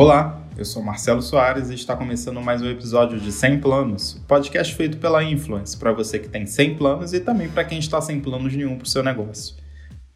[0.00, 4.72] Olá, eu sou Marcelo Soares e está começando mais um episódio de 100 Planos, podcast
[4.76, 8.20] feito pela Influence, para você que tem 100 planos e também para quem está sem
[8.20, 9.56] planos nenhum para o seu negócio.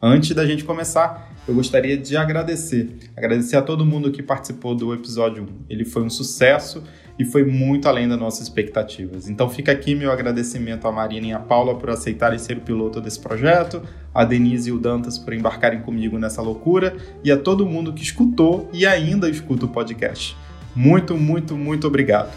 [0.04, 4.92] Antes da gente começar, eu gostaria de agradecer, agradecer a todo mundo que participou do
[4.92, 5.46] episódio 1.
[5.70, 6.82] Ele foi um sucesso
[7.16, 9.28] e foi muito além das nossas expectativas.
[9.28, 13.00] Então fica aqui meu agradecimento à Marina e à Paula por aceitarem ser o piloto
[13.00, 13.80] desse projeto,
[14.12, 18.02] a Denise e o Dantas por embarcarem comigo nessa loucura e a todo mundo que
[18.02, 20.36] escutou e ainda escuta o podcast.
[20.74, 22.32] Muito, muito, muito obrigado.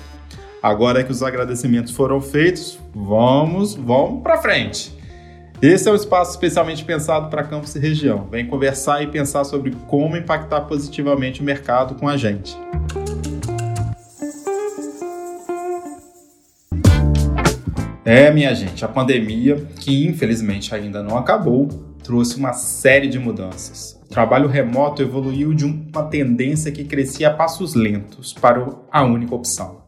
[0.62, 4.95] Agora que os agradecimentos foram feitos, vamos, vamos para frente.
[5.68, 8.28] Esse é um espaço especialmente pensado para campus e região.
[8.30, 12.56] Vem conversar e pensar sobre como impactar positivamente o mercado com a gente.
[18.06, 21.68] É, minha gente, a pandemia, que infelizmente ainda não acabou,
[22.04, 24.00] trouxe uma série de mudanças.
[24.06, 29.34] O trabalho remoto evoluiu de uma tendência que crescia a passos lentos para a única
[29.34, 29.85] opção.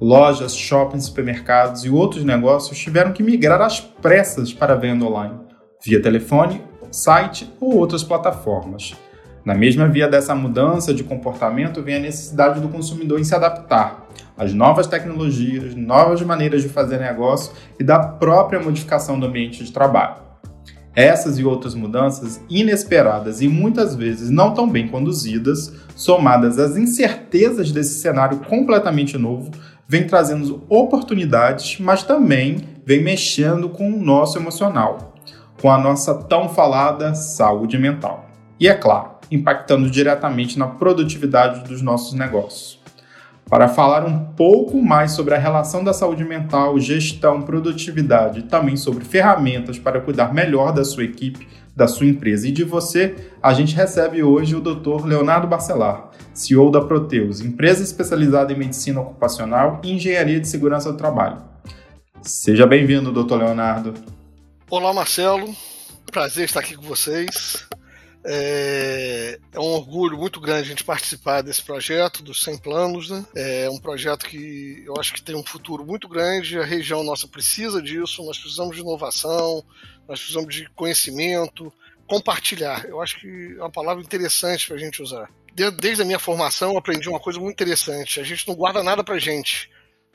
[0.00, 5.38] Lojas, shoppings, supermercados e outros negócios tiveram que migrar às pressas para a venda online,
[5.84, 8.94] via telefone, site ou outras plataformas.
[9.44, 14.06] Na mesma via dessa mudança de comportamento vem a necessidade do consumidor em se adaptar
[14.38, 19.70] às novas tecnologias, novas maneiras de fazer negócio e da própria modificação do ambiente de
[19.70, 20.30] trabalho.
[20.94, 27.70] Essas e outras mudanças inesperadas e muitas vezes não tão bem conduzidas, somadas às incertezas
[27.70, 29.50] desse cenário completamente novo,
[29.90, 35.16] vem trazendo oportunidades, mas também vem mexendo com o nosso emocional,
[35.60, 38.30] com a nossa tão falada saúde mental.
[38.60, 42.79] E é claro, impactando diretamente na produtividade dos nossos negócios.
[43.50, 48.76] Para falar um pouco mais sobre a relação da saúde mental, gestão, produtividade e também
[48.76, 53.52] sobre ferramentas para cuidar melhor da sua equipe, da sua empresa e de você, a
[53.52, 55.04] gente recebe hoje o Dr.
[55.04, 60.96] Leonardo Barcelar, CEO da Proteus, empresa especializada em medicina ocupacional e engenharia de segurança do
[60.96, 61.42] trabalho.
[62.22, 63.34] Seja bem-vindo, Dr.
[63.34, 63.94] Leonardo.
[64.70, 65.52] Olá, Marcelo.
[66.12, 67.66] Prazer estar aqui com vocês.
[68.24, 73.10] É, é, um orgulho muito grande a gente participar desse projeto, dos 100 planos.
[73.10, 73.24] Né?
[73.34, 76.58] É um projeto que eu acho que tem um futuro muito grande.
[76.58, 78.24] A região nossa precisa disso.
[78.24, 79.64] Nós precisamos de inovação,
[80.08, 81.72] nós precisamos de conhecimento,
[82.06, 82.84] compartilhar.
[82.84, 85.30] Eu acho que é uma palavra interessante para a gente usar.
[85.78, 88.20] Desde a minha formação, eu aprendi uma coisa muito interessante.
[88.20, 89.70] A gente não guarda nada para gente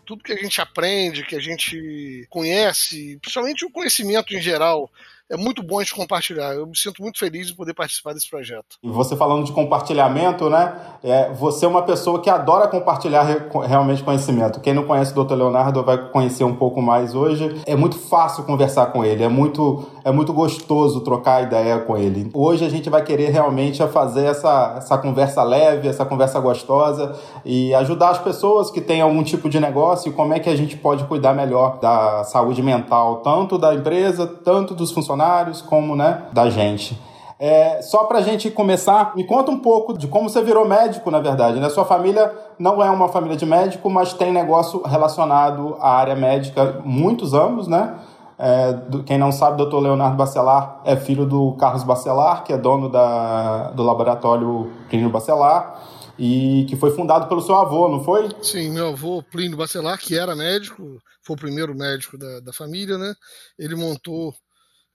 [0.05, 4.89] tudo que a gente aprende, que a gente conhece, principalmente o conhecimento em geral,
[5.31, 6.53] é muito bom a gente compartilhar.
[6.53, 8.77] Eu me sinto muito feliz de poder participar desse projeto.
[8.83, 10.75] E você falando de compartilhamento, né?
[11.03, 13.23] É, você é uma pessoa que adora compartilhar
[13.67, 14.59] realmente conhecimento.
[14.59, 15.33] Quem não conhece o Dr.
[15.33, 17.61] Leonardo vai conhecer um pouco mais hoje.
[17.65, 22.29] É muito fácil conversar com ele, é muito, é muito gostoso trocar ideia com ele.
[22.33, 27.73] Hoje a gente vai querer realmente fazer essa, essa conversa leve, essa conversa gostosa e
[27.73, 30.77] ajudar as pessoas que têm algum tipo de negócio e como é que a gente
[30.77, 36.27] pode cuidar melhor da saúde mental, tanto da empresa, tanto dos funcionários funcionários como né,
[36.33, 36.97] da gente.
[37.37, 41.11] É, só para a gente começar, me conta um pouco de como você virou médico,
[41.11, 41.59] na verdade.
[41.59, 41.69] Né?
[41.69, 46.81] Sua família não é uma família de médico, mas tem negócio relacionado à área médica
[46.85, 47.95] muitos anos, né?
[48.37, 49.77] É, do, quem não sabe, Dr.
[49.77, 55.81] Leonardo Bacelar é filho do Carlos Bacelar, que é dono da, do laboratório Plínio Bacelar,
[56.19, 58.29] e que foi fundado pelo seu avô, não foi?
[58.41, 62.97] Sim, meu avô Plínio Bacelar, que era médico, foi o primeiro médico da, da família,
[62.97, 63.13] né?
[63.57, 64.33] Ele montou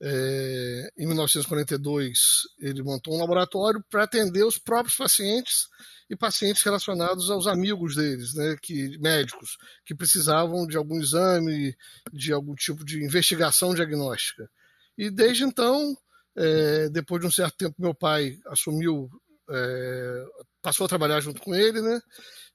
[0.02, 2.18] é, em 1942,
[2.58, 5.68] ele montou um laboratório para atender os próprios pacientes
[6.08, 11.76] e pacientes relacionados aos amigos deles, né, que, médicos, que precisavam de algum exame,
[12.12, 14.50] de algum tipo de investigação diagnóstica.
[14.96, 15.94] E desde então,
[16.34, 19.10] é, depois de um certo tempo, meu pai assumiu,
[19.50, 20.24] é,
[20.62, 22.00] passou a trabalhar junto com ele, né,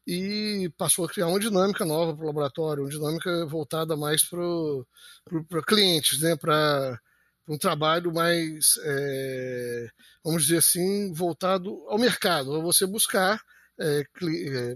[0.08, 5.64] e passou a criar uma dinâmica nova para o laboratório, uma dinâmica voltada mais para
[5.64, 7.00] clientes, né, para
[7.48, 9.88] um trabalho mais, é,
[10.24, 13.40] vamos dizer assim, voltado ao mercado, a você buscar
[13.80, 14.76] é, é,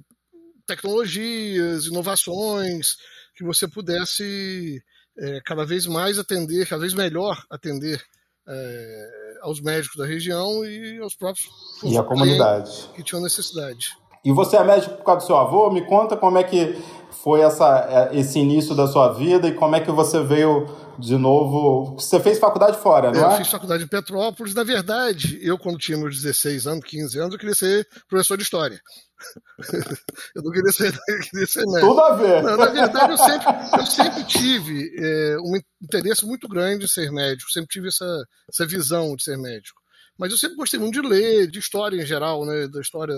[0.65, 2.97] tecnologias, inovações,
[3.35, 4.83] que você pudesse
[5.17, 8.01] é, cada vez mais atender, cada vez melhor atender
[8.47, 9.09] é,
[9.41, 11.47] aos médicos da região e aos próprios
[11.83, 13.95] e a comunidade que tinham necessidade.
[14.23, 15.69] E você é médico por causa do seu avô?
[15.71, 16.77] Me conta como é que
[17.23, 20.67] foi essa, é, esse início da sua vida e como é que você veio
[20.97, 21.95] de novo.
[21.97, 23.33] Você fez faculdade fora, não é?
[23.33, 24.53] Eu fiz faculdade em Petrópolis.
[24.53, 28.43] Na verdade, eu, quando tinha meus 16 anos, 15 anos, eu queria ser professor de
[28.43, 28.79] história.
[30.35, 31.87] eu não queria ser, eu queria ser médico.
[31.87, 32.43] Tudo a ver.
[32.43, 33.47] Não, na verdade, eu sempre,
[33.79, 38.65] eu sempre tive é, um interesse muito grande em ser médico, sempre tive essa, essa
[38.65, 39.78] visão de ser médico.
[40.19, 42.67] Mas eu sempre gostei muito de ler, de história em geral, né?
[42.67, 43.15] Da história,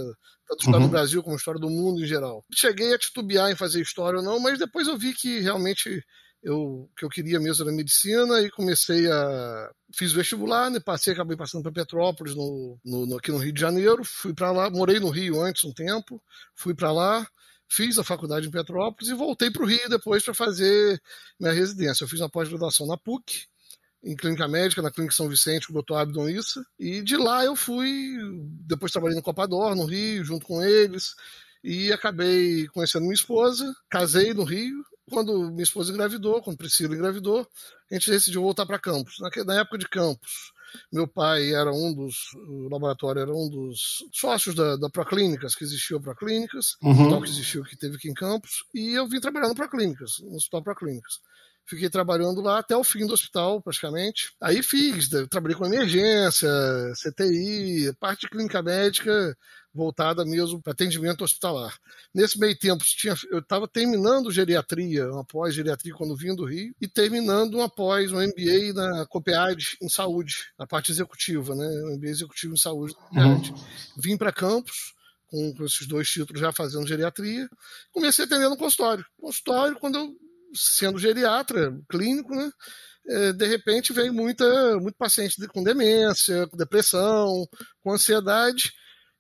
[0.48, 0.86] tanto história uhum.
[0.86, 2.46] do Brasil como história do mundo em geral.
[2.54, 6.04] Cheguei a titubear em fazer história ou não, mas depois eu vi que realmente
[6.44, 11.36] eu que eu queria mesmo era medicina e comecei a fiz vestibular, né, passei, acabei
[11.36, 15.00] passando para Petrópolis no, no, no, aqui no Rio de Janeiro, fui para lá, morei
[15.00, 16.22] no Rio antes um tempo,
[16.56, 17.28] fui para lá,
[17.68, 21.02] fiz a faculdade em Petrópolis e voltei para o Rio depois para fazer
[21.40, 22.04] minha residência.
[22.04, 23.48] Eu fiz uma pós-graduação na PUC
[24.04, 25.96] em clínica médica, na Clínica São Vicente, com o Dr.
[25.96, 28.18] Abdon Issa, e de lá eu fui,
[28.66, 31.16] depois trabalhei no Copador, no Rio, junto com eles,
[31.64, 37.48] e acabei conhecendo minha esposa, casei no Rio, quando minha esposa engravidou, quando Priscila engravidou,
[37.92, 39.18] a gente decidiu voltar para Campos.
[39.46, 40.54] Na época de Campos,
[40.92, 45.64] meu pai era um dos, o laboratório era um dos sócios da, da Proclínicas, que
[45.64, 46.92] existiu a Proclínicas, uhum.
[46.92, 50.36] hospital que existiu, que teve aqui em Campos, e eu vim trabalhando para Proclínicas, no
[50.36, 51.20] Hospital Proclínicas.
[51.72, 54.34] Fiquei trabalhando lá até o fim do hospital, praticamente.
[54.42, 56.50] Aí fiz, trabalhei com emergência,
[57.02, 59.38] CTI, parte clínica médica,
[59.74, 61.74] voltada mesmo para atendimento hospitalar.
[62.14, 66.90] Nesse meio tempo, tinha, eu estava terminando geriatria, uma pós-geriatria quando vim do Rio, e
[66.90, 71.66] terminando uma pós, um MBA na COPEAD em saúde, na parte executiva, né?
[71.86, 72.94] Um MBA executivo em saúde.
[73.14, 73.42] Uhum.
[73.96, 74.94] Vim para Campos,
[75.28, 77.50] com, com, esses dois títulos já fazendo geriatria,
[77.94, 79.06] comecei atendendo no consultório.
[79.18, 80.14] Consultório, quando eu,
[80.54, 82.52] sendo geriatra, clínico, né?
[83.08, 87.48] É, de repente veio muita, muito paciente com demência, com depressão,
[87.84, 88.72] com ansiedade,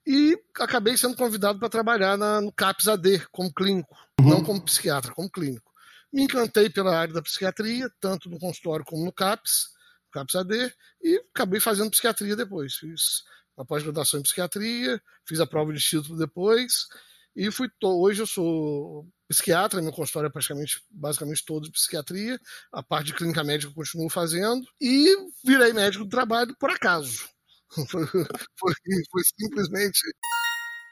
[0.06, 4.30] e acabei sendo convidado para trabalhar na, no CAPS AD como clínico, uhum.
[4.30, 5.72] não como psiquiatra, como clínico.
[6.14, 9.70] Me encantei pela área da psiquiatria, tanto no consultório como no CAPS,
[10.12, 12.76] CAPS AD, e acabei fazendo psiquiatria depois.
[12.76, 13.24] Fiz
[13.58, 16.88] a pós-graduação em psiquiatria, fiz a prova de título depois,
[17.36, 22.40] e fui hoje eu sou psiquiatra, meu consultório é praticamente, basicamente todo de psiquiatria,
[22.72, 27.30] a parte de clínica médica eu continuo fazendo, e virei médico do trabalho por acaso.
[27.90, 28.74] Foi, foi,
[29.10, 29.98] foi simplesmente.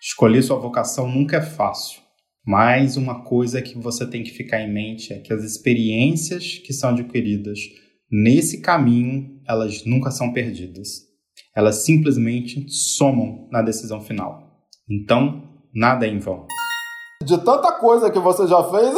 [0.02, 2.02] Escolher sua vocação nunca é fácil.
[2.46, 6.72] Mas uma coisa que você tem que ficar em mente é que as experiências que
[6.72, 7.60] são adquiridas
[8.10, 11.02] nesse caminho, elas nunca são perdidas.
[11.54, 14.66] Elas simplesmente somam na decisão final.
[14.90, 15.49] Então,
[15.80, 16.46] nada é em vão
[17.22, 18.96] de tanta coisa que você já fez,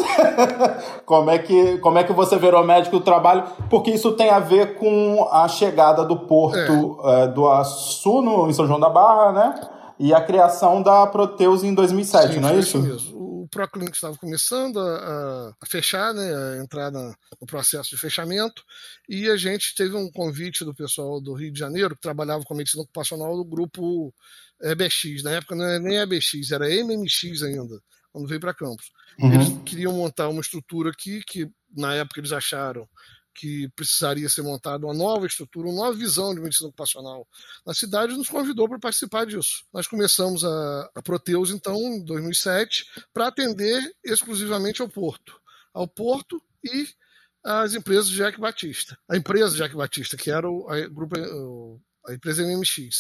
[1.06, 3.44] como, é que, como é que você virou médico do trabalho?
[3.68, 7.24] Porque isso tem a ver com a chegada do porto é.
[7.24, 9.60] É, do Açu no, em São João da Barra, né?
[10.00, 12.78] E a criação da Proteus em 2007, Sim, não é isso?
[12.78, 13.21] isso mesmo.
[13.52, 18.64] O Proclinic estava começando a, a, fechar, né, a entrar na, no processo de fechamento,
[19.10, 22.54] e a gente teve um convite do pessoal do Rio de Janeiro, que trabalhava com
[22.54, 24.14] a medicina ocupacional do grupo
[24.62, 25.22] EBX.
[25.24, 27.82] Na época não era nem EBX, era MMX ainda
[28.12, 28.92] quando veio para Campos.
[29.20, 29.34] Uhum.
[29.34, 32.88] Eles queriam montar uma estrutura aqui que, na época, eles acharam
[33.34, 37.28] que precisaria ser montada uma nova estrutura, uma nova visão de medicina ocupacional
[37.66, 39.66] na cidade, nos convidou para participar disso.
[39.74, 45.40] Nós começamos a, a Proteus, então, em 2007, para atender exclusivamente ao Porto.
[45.74, 46.88] Ao Porto e
[47.44, 48.98] as empresas de Jack Batista.
[49.10, 51.16] A empresa Jack Batista, que era o, a, grupo,
[52.08, 53.00] a empresa MMX.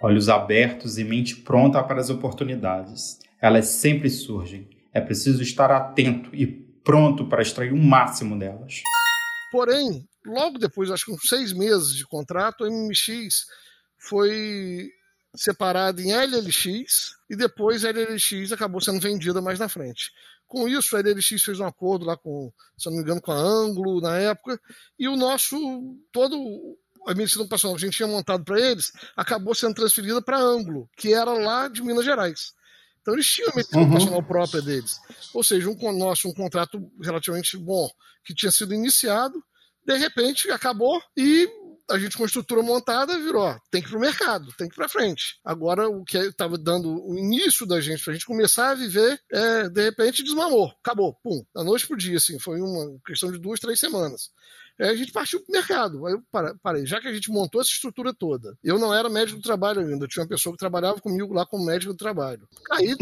[0.00, 4.68] Olhos abertos e mente pronta para as oportunidades elas sempre surgem.
[4.92, 8.82] É preciso estar atento e pronto para extrair o máximo delas.
[9.50, 13.46] Porém, logo depois, acho que uns seis meses de contrato, a MMX
[13.98, 14.90] foi
[15.34, 20.10] separada em LLX e depois a LLX acabou sendo vendida mais na frente.
[20.46, 23.36] Com isso, a LLX fez um acordo lá com, se não me engano, com a
[23.36, 24.60] Anglo na época,
[24.98, 25.56] e o nosso,
[26.10, 26.36] todo
[27.06, 30.88] a medicina ocupacional que a gente tinha montado para eles acabou sendo transferida para Anglo,
[30.96, 32.52] que era lá de Minas Gerais.
[33.08, 33.86] Então eles tinham a medicina uhum.
[33.86, 35.00] ocupacional própria deles.
[35.32, 37.88] Ou seja, um nosso um contrato relativamente bom
[38.22, 39.42] que tinha sido iniciado,
[39.86, 41.48] de repente acabou e
[41.90, 44.74] a gente com a estrutura montada virou, ó, tem que ir pro mercado, tem que
[44.74, 45.38] ir para frente.
[45.42, 49.18] Agora o que estava dando o início da gente para a gente começar a viver,
[49.32, 53.38] é, de repente desmamou, acabou, pum, da noite pro dia, assim, foi uma questão de
[53.38, 54.30] duas, três semanas.
[54.80, 56.08] Aí a gente partiu para o mercado.
[56.08, 56.22] Eu
[56.62, 59.80] parei, já que a gente montou essa estrutura toda, eu não era médico do trabalho
[59.80, 62.48] ainda, tinha uma pessoa que trabalhava comigo lá como médico do trabalho.
[62.70, 62.94] Aí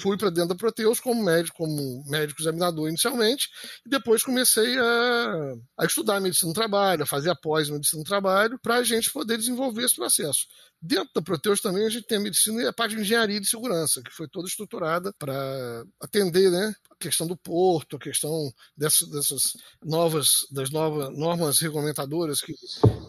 [0.00, 3.48] fui para dentro da Proteus como médico, como médico examinador inicialmente,
[3.86, 8.58] e depois comecei a, a estudar medicina do trabalho, a fazer a pós-medicina do trabalho,
[8.62, 10.46] para a gente poder desenvolver esse processo.
[10.80, 13.48] Dentro da Proteus também a gente tem a medicina e a parte de engenharia de
[13.48, 19.08] segurança, que foi toda estruturada para atender né, a questão do porto, a questão dessas,
[19.10, 22.54] dessas novas, das novas normas regulamentadoras que,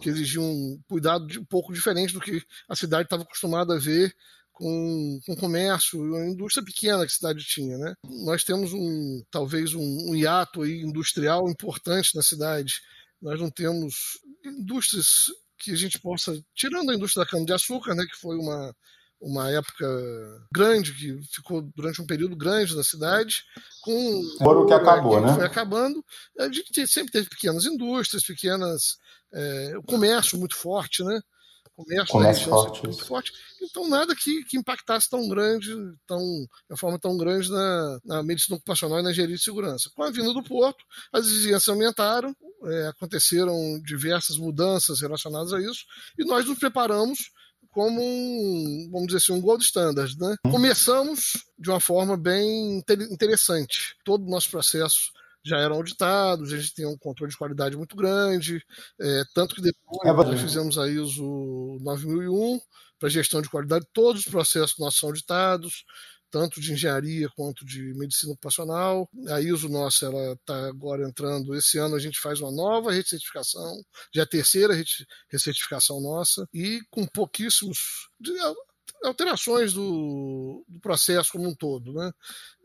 [0.00, 3.78] que exigiam um cuidado de, um pouco diferente do que a cidade estava acostumada a
[3.78, 4.12] ver
[4.52, 7.78] com, com comércio, uma indústria pequena que a cidade tinha.
[7.78, 7.94] Né?
[8.24, 12.80] Nós temos um talvez um, um hiato industrial importante na cidade.
[13.22, 15.26] Nós não temos indústrias
[15.60, 18.74] que a gente possa, tirando a indústria da cana-de-açúcar, né, que foi uma,
[19.20, 19.86] uma época
[20.52, 23.44] grande, que ficou durante um período grande na cidade,
[23.82, 25.34] com ouro que acabou, né?
[25.34, 26.02] Foi acabando.
[26.38, 28.98] A gente sempre teve pequenas indústrias, pequenas.
[29.32, 31.20] É, o comércio muito forte, né?
[31.74, 32.86] Comércio, comércio forte.
[32.86, 33.32] muito forte.
[33.62, 35.70] Então, nada que, que impactasse tão grande,
[36.06, 36.20] tão,
[36.70, 39.90] de forma tão grande na, na medicina ocupacional e na engenharia de segurança.
[39.94, 45.84] Com a vinda do porto, as exigências aumentaram, é, aconteceram diversas mudanças relacionadas a isso,
[46.18, 47.30] e nós nos preparamos
[47.70, 50.18] como um, vamos dizer assim, um gold standard.
[50.18, 50.36] Né?
[50.50, 53.96] Começamos de uma forma bem interessante.
[54.04, 55.12] Todo o nosso processo
[55.44, 58.62] já eram auditados, a gente tem um controle de qualidade muito grande,
[59.00, 62.60] é, tanto que depois é nós fizemos a ISO 9001
[62.98, 65.84] para gestão de qualidade, todos os processos nossos são auditados,
[66.30, 69.08] tanto de engenharia quanto de medicina ocupacional.
[69.28, 73.82] A ISO nossa, ela está agora entrando, esse ano a gente faz uma nova recertificação,
[74.14, 74.74] já é a terceira
[75.28, 78.08] recertificação nossa, e com pouquíssimos
[79.04, 81.92] alterações do, do, processo como um todo.
[81.92, 82.12] Né?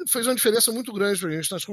[0.08, 1.52] Fez uma diferença muito grande para a gente.
[1.52, 1.66] Nós,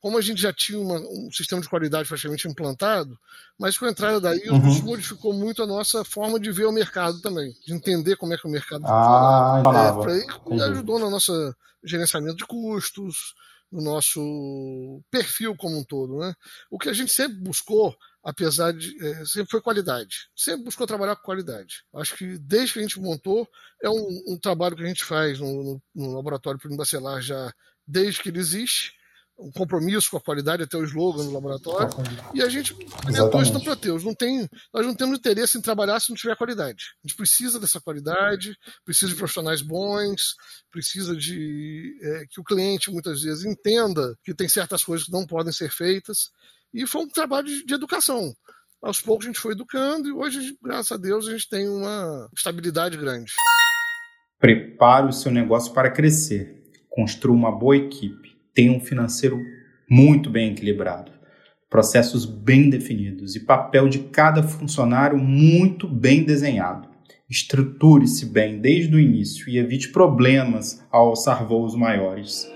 [0.00, 3.18] como a gente já tinha uma, um sistema de qualidade praticamente implantado,
[3.58, 4.68] mas com a entrada da ISO, uhum.
[4.68, 8.38] isso modificou muito a nossa forma de ver o mercado também, de entender como é
[8.38, 10.64] que o mercado ah, funciona.
[10.64, 11.54] É, ajudou no nosso
[11.84, 13.34] gerenciamento de custos,
[13.70, 16.18] no nosso perfil como um todo.
[16.18, 16.34] Né?
[16.70, 17.96] O que a gente sempre buscou
[18.26, 18.92] apesar de.
[19.06, 20.28] É, sempre foi qualidade.
[20.34, 21.84] Sempre buscou trabalhar com qualidade.
[21.94, 23.48] Acho que desde que a gente montou,
[23.80, 27.52] é um, um trabalho que a gente faz no, no, no laboratório Bacelar já
[27.86, 28.96] desde que ele existe.
[29.38, 31.90] Um compromisso com a qualidade, até o slogan do laboratório.
[32.34, 34.02] E a gente implementou isso no Proteus.
[34.02, 36.84] Não tem, nós não temos interesse em trabalhar se não tiver qualidade.
[37.04, 40.34] A gente precisa dessa qualidade, precisa de profissionais bons,
[40.70, 45.26] precisa de é, que o cliente muitas vezes entenda que tem certas coisas que não
[45.26, 46.30] podem ser feitas.
[46.72, 48.32] E foi um trabalho de, de educação.
[48.82, 52.28] Aos poucos a gente foi educando e hoje, graças a Deus, a gente tem uma
[52.36, 53.32] estabilidade grande.
[54.38, 56.62] Prepare o seu negócio para crescer.
[56.90, 58.36] Construa uma boa equipe.
[58.54, 59.40] Tenha um financeiro
[59.90, 61.10] muito bem equilibrado.
[61.68, 66.88] Processos bem definidos e papel de cada funcionário muito bem desenhado.
[67.28, 72.48] Estruture-se bem desde o início e evite problemas ao alçar voos maiores.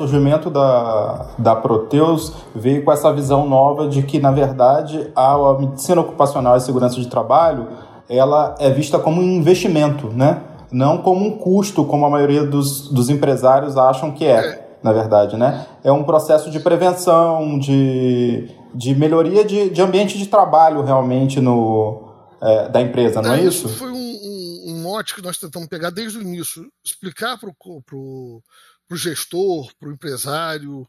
[0.00, 5.58] Surgimento da, da Proteus veio com essa visão nova de que, na verdade, a, a
[5.58, 7.68] medicina ocupacional e segurança de trabalho
[8.08, 10.42] ela é vista como um investimento, né?
[10.72, 15.36] não como um custo, como a maioria dos, dos empresários acham que é, na verdade.
[15.36, 15.66] Né?
[15.84, 22.12] É um processo de prevenção, de, de melhoria de, de ambiente de trabalho realmente no,
[22.40, 23.66] é, da empresa, não é, é isso?
[23.66, 27.50] Isso foi um, um, um mote que nós tentamos pegar desde o início, explicar para
[27.92, 28.42] o
[28.90, 30.84] para o gestor, para o empresário,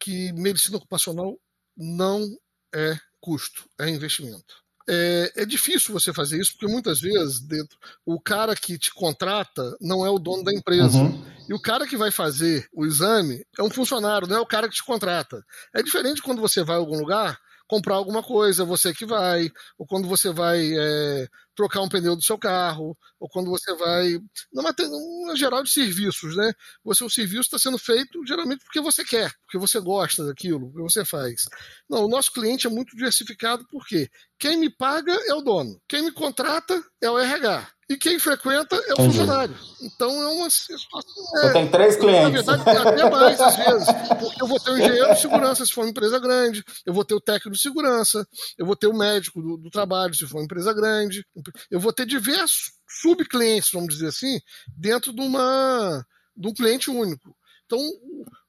[0.00, 1.38] que medicina ocupacional
[1.76, 2.26] não
[2.74, 4.62] é custo, é investimento.
[4.88, 9.76] É, é, difícil você fazer isso, porque muitas vezes dentro, o cara que te contrata
[9.80, 10.98] não é o dono da empresa.
[10.98, 11.24] Uhum.
[11.48, 14.68] E o cara que vai fazer o exame é um funcionário, não é o cara
[14.68, 15.44] que te contrata.
[15.74, 17.38] É diferente quando você vai a algum lugar
[17.72, 21.26] comprar alguma coisa, você que vai, ou quando você vai é,
[21.56, 24.18] trocar um pneu do seu carro, ou quando você vai.
[24.52, 26.52] Numa, numa geral de serviços, né?
[26.84, 30.82] Você, o serviço está sendo feito geralmente porque você quer, porque você gosta daquilo, porque
[30.82, 31.44] você faz.
[31.88, 36.02] Não, o nosso cliente é muito diversificado porque quem me paga é o dono, quem
[36.02, 37.71] me contrata é o RH.
[37.90, 39.18] E quem frequenta é o Entendi.
[39.18, 39.56] funcionário.
[39.82, 41.02] Então é uma situação.
[41.02, 42.46] Você é, tem três clientes.
[42.46, 43.88] Na verdade, até mais às vezes.
[44.20, 47.04] Porque eu vou ter o engenheiro de segurança se for uma empresa grande, eu vou
[47.04, 50.38] ter o técnico de segurança, eu vou ter o médico do, do trabalho se for
[50.38, 51.24] uma empresa grande,
[51.70, 54.40] eu vou ter diversos subclientes, vamos dizer assim,
[54.76, 56.04] dentro de, uma,
[56.36, 57.34] de um cliente único.
[57.66, 57.78] Então,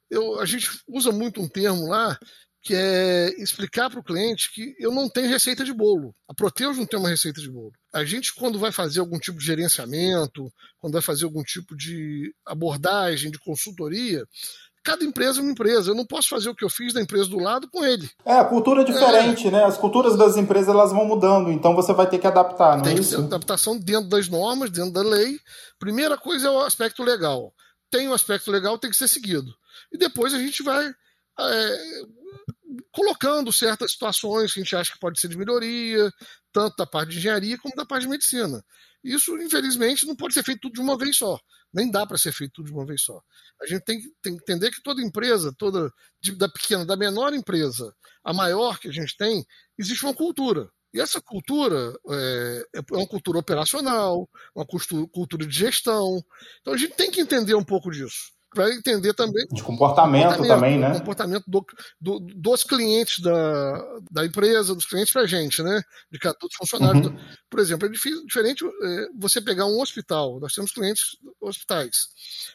[0.10, 2.18] eu, a gente usa muito um termo lá
[2.64, 6.16] que é explicar para o cliente que eu não tenho receita de bolo.
[6.30, 7.74] A Proteus não tem uma receita de bolo.
[7.94, 12.34] A gente, quando vai fazer algum tipo de gerenciamento, quando vai fazer algum tipo de
[12.48, 14.26] abordagem, de consultoria,
[14.82, 15.92] cada empresa é uma empresa.
[15.92, 18.10] Eu não posso fazer o que eu fiz da empresa do lado com ele.
[18.26, 19.52] É, a cultura é diferente, é.
[19.52, 19.66] né?
[19.66, 22.96] As culturas das empresas elas vão mudando, então você vai ter que adaptar, não Tem
[22.96, 23.18] é isso?
[23.18, 25.38] adaptação dentro das normas, dentro da lei.
[25.78, 27.54] Primeira coisa é o aspecto legal.
[27.92, 29.54] Tem o um aspecto legal, tem que ser seguido.
[29.92, 30.94] E depois a gente vai
[31.40, 32.02] é,
[32.94, 36.12] colocando certas situações que a gente acha que pode ser de melhoria,
[36.54, 38.64] tanto da parte de engenharia como da parte de medicina.
[39.04, 41.38] Isso, infelizmente, não pode ser feito tudo de uma vez só.
[41.74, 43.20] Nem dá para ser feito tudo de uma vez só.
[43.62, 45.92] A gente tem que, tem que entender que toda empresa, toda
[46.38, 49.44] da pequena, da menor empresa, a maior que a gente tem,
[49.78, 50.70] existe uma cultura.
[50.94, 56.24] E essa cultura é, é uma cultura operacional, uma cultura de gestão.
[56.62, 58.32] Então a gente tem que entender um pouco disso.
[58.54, 59.46] Para entender também.
[59.52, 60.94] De comportamento, comportamento também, né?
[61.00, 61.66] comportamento do,
[62.00, 65.82] do, dos clientes da, da empresa, dos clientes para a gente, né?
[66.12, 67.08] De cada dos funcionários.
[67.08, 67.18] Uhum.
[67.50, 70.40] Por exemplo, é difícil, diferente é, você pegar um hospital.
[70.40, 72.08] Nós temos clientes hospitais.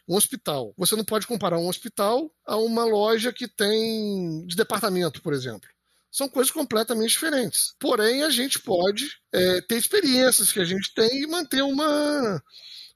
[0.08, 0.72] Um hospital.
[0.76, 5.68] Você não pode comparar um hospital a uma loja que tem de departamento, por exemplo
[6.10, 7.74] são coisas completamente diferentes.
[7.78, 12.42] Porém, a gente pode é, ter experiências que a gente tem e manter uma,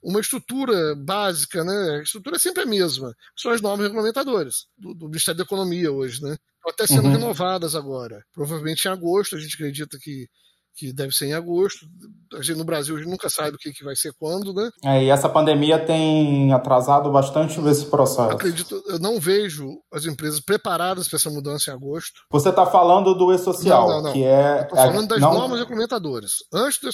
[0.02, 1.98] uma estrutura básica, né?
[1.98, 5.92] A estrutura é sempre a mesma, são as normas regulamentadoras do, do Ministério da Economia
[5.92, 6.36] hoje, né?
[6.56, 7.12] Estão até sendo uhum.
[7.12, 8.24] renovadas agora.
[8.32, 10.28] Provavelmente em agosto, a gente acredita que
[10.74, 11.86] que deve ser em agosto.
[12.34, 14.70] A gente, no Brasil a gente nunca sabe o que, que vai ser quando, né?
[14.84, 18.32] É, e essa pandemia tem atrasado bastante esse processo.
[18.32, 22.22] Acredito, eu não vejo as empresas preparadas para essa mudança em agosto.
[22.30, 24.12] Você está falando do e-social, não, não, não.
[24.12, 24.62] que é...
[24.62, 25.34] Estou falando das não...
[25.34, 26.32] normas implementadoras.
[26.52, 26.88] Antes do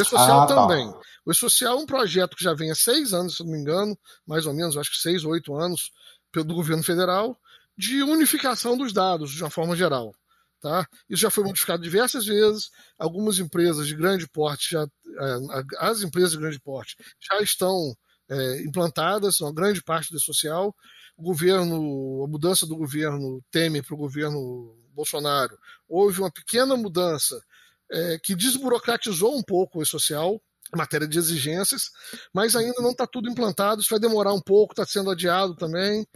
[0.00, 0.54] e-social ah, tá.
[0.54, 0.90] também.
[0.90, 0.98] Tá.
[1.26, 3.96] O e-social é um projeto que já vem há seis anos, se não me engano,
[4.26, 5.90] mais ou menos, acho que seis ou oito anos,
[6.34, 7.36] do governo federal,
[7.76, 10.12] de unificação dos dados, de uma forma geral.
[10.60, 10.86] Tá?
[11.08, 12.70] Isso já foi modificado diversas vezes.
[12.98, 17.96] Algumas empresas de grande porte, já, é, as empresas de grande porte, já estão
[18.28, 20.74] é, implantadas, uma grande parte do social.
[21.16, 27.42] O governo, a mudança do governo Temer para o governo Bolsonaro, houve uma pequena mudança
[27.90, 30.40] é, que desburocratizou um pouco o social
[30.76, 31.90] matéria de exigências,
[32.32, 36.06] mas ainda não está tudo implantado, isso vai demorar um pouco, está sendo adiado também.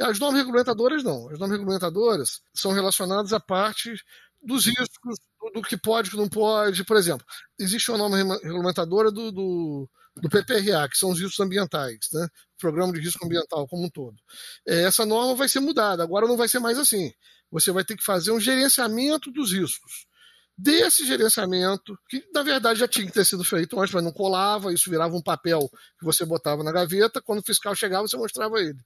[0.00, 1.28] As normas regulamentadoras não.
[1.30, 3.94] As normas regulamentadoras são relacionadas à parte
[4.42, 5.18] dos riscos,
[5.54, 6.84] do que pode, e que não pode.
[6.84, 7.24] Por exemplo,
[7.58, 12.28] existe uma norma regulamentadora do, do, do PPRA, que são os riscos ambientais, né?
[12.58, 14.16] Programa de Risco Ambiental como um todo.
[14.66, 17.12] É, essa norma vai ser mudada, agora não vai ser mais assim.
[17.50, 20.06] Você vai ter que fazer um gerenciamento dos riscos
[20.56, 24.72] desse gerenciamento, que na verdade já tinha que ter sido feito antes, mas não colava,
[24.72, 25.68] isso virava um papel
[25.98, 28.78] que você botava na gaveta, quando o fiscal chegava, você mostrava ele.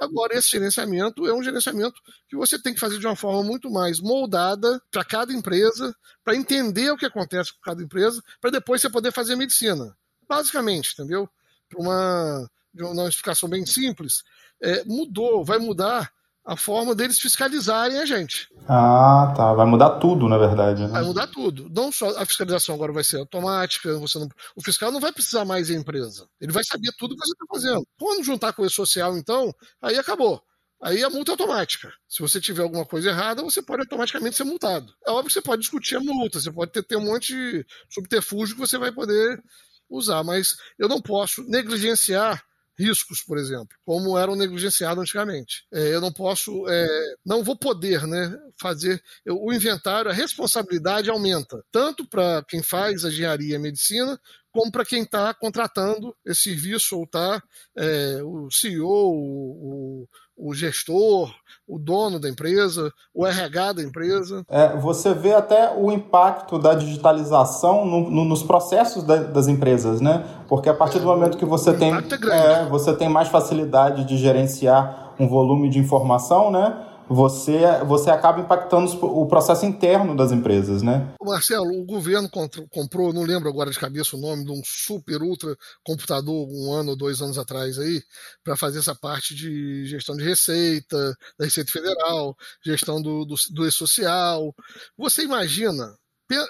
[0.00, 3.70] Agora, esse gerenciamento é um gerenciamento que você tem que fazer de uma forma muito
[3.70, 8.82] mais moldada para cada empresa, para entender o que acontece com cada empresa, para depois
[8.82, 9.96] você poder fazer medicina.
[10.28, 11.28] Basicamente, entendeu?
[11.68, 14.22] Para uma, uma explicação bem simples,
[14.60, 16.12] é, mudou, vai mudar
[16.46, 18.48] a forma deles fiscalizarem a gente.
[18.68, 19.52] Ah, tá.
[19.52, 20.82] Vai mudar tudo, na verdade.
[20.82, 20.88] Né?
[20.88, 21.68] Vai mudar tudo.
[21.68, 24.28] Não só a fiscalização agora vai ser automática, você não...
[24.54, 26.28] o fiscal não vai precisar mais da empresa.
[26.40, 27.86] Ele vai saber tudo que você está fazendo.
[27.98, 30.40] Quando juntar com o social, então, aí acabou.
[30.80, 31.92] Aí a multa é automática.
[32.06, 34.92] Se você tiver alguma coisa errada, você pode automaticamente ser multado.
[35.04, 37.66] É óbvio que você pode discutir a multa, você pode ter, ter um monte de
[37.90, 39.42] subterfúgio que você vai poder
[39.90, 42.40] usar, mas eu não posso negligenciar
[42.78, 45.64] riscos, por exemplo, como eram negligenciados antigamente.
[45.72, 46.86] É, eu não posso, é,
[47.24, 49.02] não vou poder né, fazer.
[49.24, 54.20] Eu, o inventário, a responsabilidade aumenta, tanto para quem faz a engenharia e a medicina,
[54.56, 57.42] como para quem está contratando esse serviço ou está
[57.76, 61.30] é, o CEO, o, o, gestor,
[61.68, 64.42] o dono da empresa, o RH da empresa.
[64.48, 70.00] É, você vê até o impacto da digitalização no, no, nos processos da, das empresas,
[70.00, 70.24] né?
[70.48, 74.16] Porque a partir do momento que você tem, é, é você tem mais facilidade de
[74.16, 76.82] gerenciar um volume de informação, né?
[77.08, 81.14] Você, você acaba impactando o processo interno das empresas, né?
[81.22, 82.28] Marcelo, o governo
[82.70, 86.90] comprou, não lembro agora de cabeça o nome, de um super ultra computador um ano
[86.90, 88.02] ou dois anos atrás aí,
[88.44, 93.66] para fazer essa parte de gestão de receita, da Receita Federal, gestão do, do, do
[93.66, 94.54] E-Social.
[94.96, 95.96] Você imagina,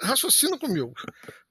[0.03, 0.93] raciocina comigo,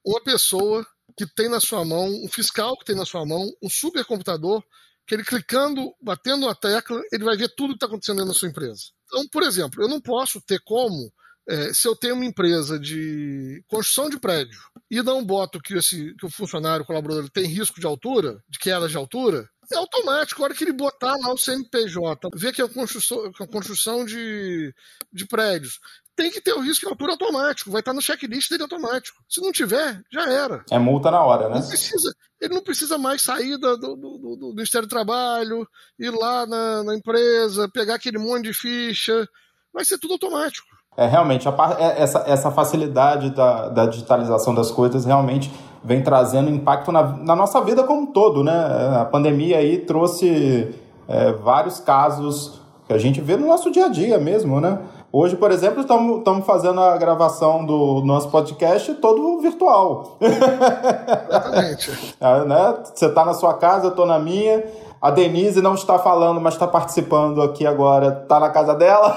[0.04, 3.70] uma pessoa que tem na sua mão, um fiscal que tem na sua mão, um
[3.70, 4.62] supercomputador
[5.06, 8.48] que ele clicando, batendo a tecla, ele vai ver tudo que está acontecendo na sua
[8.48, 8.95] empresa.
[9.06, 11.12] Então, por exemplo, eu não posso ter como,
[11.48, 16.14] é, se eu tenho uma empresa de construção de prédio e não boto que, esse,
[16.16, 20.42] que o funcionário, o colaborador, tem risco de altura, de queda de altura, é automático.
[20.42, 24.74] A hora que ele botar lá o CNPJ, ver que é construção, a construção de,
[25.12, 25.80] de prédios,
[26.16, 29.18] tem que ter o risco de altura automático, vai estar no checklist dele automático.
[29.28, 30.64] Se não tiver, já era.
[30.70, 31.56] É multa na hora, né?
[31.56, 36.10] Não precisa, ele não precisa mais sair do, do, do, do Ministério do Trabalho, ir
[36.10, 39.28] lá na, na, empresa, pegar aquele monte de ficha.
[39.72, 40.66] Vai ser tudo automático.
[40.96, 45.52] É, realmente, é, essa, essa facilidade da, da digitalização das coisas realmente
[45.84, 48.52] vem trazendo impacto na, na nossa vida como um todo, né?
[48.98, 50.74] A pandemia aí trouxe
[51.06, 54.78] é, vários casos que a gente vê no nosso dia a dia mesmo, né?
[55.18, 60.18] Hoje, por exemplo, estamos fazendo a gravação do nosso podcast todo virtual.
[60.20, 61.90] Exatamente.
[62.20, 62.74] é, né?
[62.84, 64.62] Você está na sua casa, eu estou na minha.
[65.00, 68.20] A Denise não está falando, mas está participando aqui agora.
[68.24, 69.16] Está na casa dela.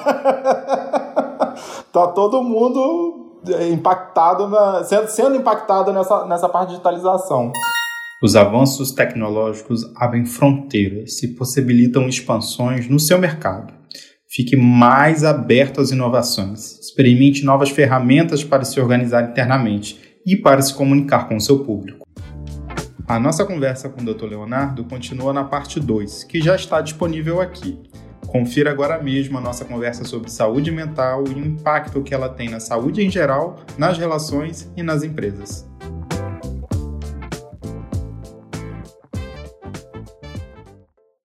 [1.91, 7.51] tá todo mundo impactado, na, sendo, sendo impactado nessa, nessa parte de digitalização.
[8.23, 13.78] Os avanços tecnológicos abrem fronteiras e possibilitam expansões no seu mercado.
[14.31, 16.77] Fique mais aberto às inovações.
[16.79, 22.07] Experimente novas ferramentas para se organizar internamente e para se comunicar com o seu público.
[23.07, 24.25] A nossa conversa com o Dr.
[24.25, 27.79] Leonardo continua na parte 2, que já está disponível aqui.
[28.27, 32.49] Confira agora mesmo a nossa conversa sobre saúde mental e o impacto que ela tem
[32.49, 35.67] na saúde em geral, nas relações e nas empresas.